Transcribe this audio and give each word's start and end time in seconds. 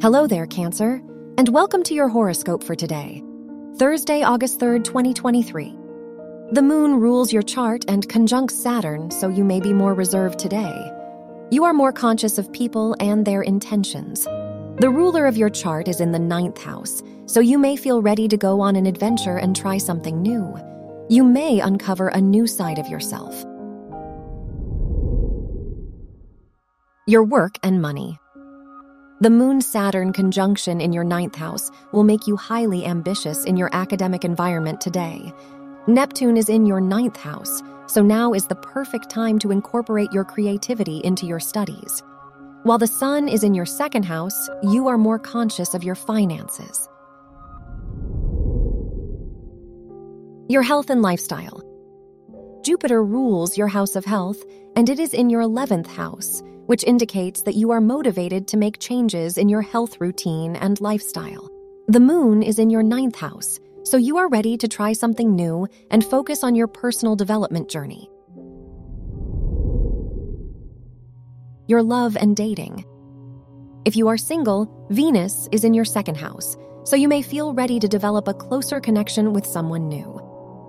Hello 0.00 0.28
there, 0.28 0.46
Cancer, 0.46 1.02
and 1.38 1.48
welcome 1.48 1.82
to 1.82 1.92
your 1.92 2.06
horoscope 2.06 2.62
for 2.62 2.76
today, 2.76 3.20
Thursday, 3.78 4.22
August 4.22 4.60
3rd, 4.60 4.84
2023. 4.84 5.76
The 6.52 6.62
moon 6.62 7.00
rules 7.00 7.32
your 7.32 7.42
chart 7.42 7.84
and 7.88 8.08
conjuncts 8.08 8.54
Saturn, 8.54 9.10
so 9.10 9.28
you 9.28 9.42
may 9.42 9.58
be 9.58 9.72
more 9.72 9.94
reserved 9.94 10.38
today. 10.38 10.92
You 11.50 11.64
are 11.64 11.72
more 11.72 11.92
conscious 11.92 12.38
of 12.38 12.52
people 12.52 12.94
and 13.00 13.26
their 13.26 13.42
intentions. 13.42 14.22
The 14.76 14.88
ruler 14.88 15.26
of 15.26 15.36
your 15.36 15.50
chart 15.50 15.88
is 15.88 16.00
in 16.00 16.12
the 16.12 16.18
ninth 16.20 16.62
house, 16.62 17.02
so 17.26 17.40
you 17.40 17.58
may 17.58 17.74
feel 17.74 18.00
ready 18.00 18.28
to 18.28 18.36
go 18.36 18.60
on 18.60 18.76
an 18.76 18.86
adventure 18.86 19.38
and 19.38 19.56
try 19.56 19.78
something 19.78 20.22
new. 20.22 20.56
You 21.08 21.24
may 21.24 21.58
uncover 21.58 22.06
a 22.06 22.20
new 22.20 22.46
side 22.46 22.78
of 22.78 22.86
yourself. 22.86 23.34
Your 27.08 27.24
work 27.24 27.56
and 27.64 27.82
money. 27.82 28.20
The 29.20 29.30
Moon 29.30 29.60
Saturn 29.60 30.12
conjunction 30.12 30.80
in 30.80 30.92
your 30.92 31.02
ninth 31.02 31.34
house 31.34 31.72
will 31.90 32.04
make 32.04 32.28
you 32.28 32.36
highly 32.36 32.86
ambitious 32.86 33.44
in 33.46 33.56
your 33.56 33.68
academic 33.72 34.24
environment 34.24 34.80
today. 34.80 35.32
Neptune 35.88 36.36
is 36.36 36.48
in 36.48 36.66
your 36.66 36.80
ninth 36.80 37.16
house, 37.16 37.60
so 37.88 38.00
now 38.00 38.32
is 38.32 38.46
the 38.46 38.54
perfect 38.54 39.10
time 39.10 39.40
to 39.40 39.50
incorporate 39.50 40.12
your 40.12 40.24
creativity 40.24 40.98
into 40.98 41.26
your 41.26 41.40
studies. 41.40 42.00
While 42.62 42.78
the 42.78 42.86
Sun 42.86 43.26
is 43.26 43.42
in 43.42 43.54
your 43.54 43.66
second 43.66 44.04
house, 44.04 44.48
you 44.62 44.86
are 44.86 44.96
more 44.96 45.18
conscious 45.18 45.74
of 45.74 45.82
your 45.82 45.96
finances. 45.96 46.88
Your 50.48 50.62
health 50.62 50.90
and 50.90 51.02
lifestyle. 51.02 51.60
Jupiter 52.62 53.02
rules 53.02 53.58
your 53.58 53.66
house 53.66 53.96
of 53.96 54.04
health, 54.04 54.40
and 54.76 54.88
it 54.88 55.00
is 55.00 55.12
in 55.12 55.28
your 55.28 55.42
11th 55.42 55.88
house, 55.88 56.40
which 56.68 56.84
indicates 56.84 57.42
that 57.42 57.54
you 57.54 57.70
are 57.70 57.80
motivated 57.80 58.46
to 58.46 58.58
make 58.58 58.78
changes 58.78 59.38
in 59.38 59.48
your 59.48 59.62
health 59.62 59.98
routine 60.02 60.54
and 60.56 60.78
lifestyle. 60.82 61.48
The 61.86 61.98
moon 61.98 62.42
is 62.42 62.58
in 62.58 62.68
your 62.68 62.82
ninth 62.82 63.16
house, 63.16 63.58
so 63.84 63.96
you 63.96 64.18
are 64.18 64.28
ready 64.28 64.58
to 64.58 64.68
try 64.68 64.92
something 64.92 65.34
new 65.34 65.66
and 65.90 66.04
focus 66.04 66.44
on 66.44 66.54
your 66.54 66.66
personal 66.66 67.16
development 67.16 67.70
journey. 67.70 68.10
Your 71.68 71.82
love 71.82 72.18
and 72.18 72.36
dating. 72.36 72.84
If 73.86 73.96
you 73.96 74.08
are 74.08 74.18
single, 74.18 74.86
Venus 74.90 75.48
is 75.50 75.64
in 75.64 75.72
your 75.72 75.86
second 75.86 76.18
house, 76.18 76.54
so 76.84 76.96
you 76.96 77.08
may 77.08 77.22
feel 77.22 77.54
ready 77.54 77.80
to 77.80 77.88
develop 77.88 78.28
a 78.28 78.34
closer 78.34 78.78
connection 78.78 79.32
with 79.32 79.46
someone 79.46 79.88
new. 79.88 80.20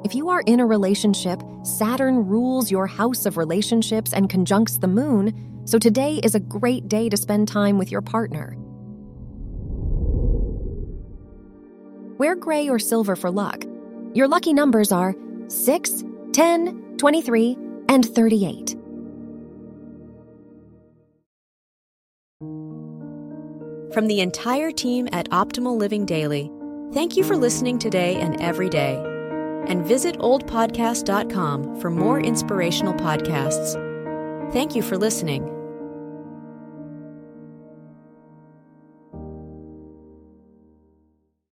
If 0.06 0.16
you 0.16 0.30
are 0.30 0.44
in 0.46 0.62
a 0.62 0.66
relationship, 0.66 1.42
Saturn 1.64 2.26
rules 2.26 2.72
your 2.72 2.88
house 2.88 3.26
of 3.26 3.36
relationships 3.36 4.14
and 4.14 4.30
conjuncts 4.30 4.78
the 4.78 4.88
moon, 4.88 5.59
so 5.70 5.78
today 5.78 6.20
is 6.24 6.34
a 6.34 6.40
great 6.40 6.88
day 6.88 7.10
to 7.10 7.16
spend 7.16 7.48
time 7.48 7.78
with 7.78 7.92
your 7.92 8.02
partner. 8.02 8.58
Wear 12.18 12.36
gray 12.36 12.68
or 12.68 12.80
silver 12.80 13.16
for 13.16 13.30
luck. 13.30 13.66
Your 14.16 14.28
lucky 14.28 14.52
numbers 14.52 14.92
are 14.92 15.16
6, 15.48 16.04
10, 16.34 16.98
23, 16.98 17.58
and 17.88 18.04
38. 18.04 18.76
From 23.94 24.08
the 24.08 24.22
entire 24.22 24.72
team 24.72 25.08
at 25.12 25.30
Optimal 25.30 25.78
Living 25.78 26.04
Daily, 26.08 26.50
thank 26.94 27.16
you 27.16 27.24
for 27.24 27.38
listening 27.38 27.78
today 27.78 28.16
and 28.16 28.42
every 28.42 28.70
day. 28.70 28.96
And 29.68 29.86
visit 29.86 30.18
oldpodcast.com 30.18 31.80
for 31.80 31.92
more 31.92 32.20
inspirational 32.20 32.96
podcasts. 32.96 33.76
Thank 34.52 34.74
you 34.74 34.82
for 34.82 34.98
listening. 34.98 35.59